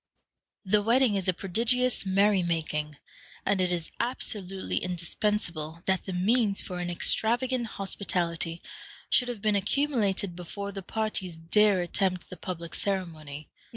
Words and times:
The 0.65 0.81
wedding 0.81 1.13
is 1.13 1.27
a 1.27 1.31
prodigious 1.31 2.07
merry 2.07 2.41
making, 2.41 2.97
and 3.45 3.61
it 3.61 3.71
is 3.71 3.91
absolutely 3.99 4.77
indispensable 4.77 5.83
that 5.85 6.05
the 6.07 6.11
means 6.13 6.59
for 6.59 6.79
an 6.79 6.89
extravagant 6.89 7.67
hospitality 7.77 8.63
should 9.11 9.27
have 9.27 9.43
been 9.43 9.55
accumulated 9.55 10.35
before 10.35 10.71
the 10.71 10.81
parties 10.81 11.37
dare 11.37 11.81
attempt 11.83 12.31
the 12.31 12.37
public 12.37 12.73
ceremony. 12.73 13.51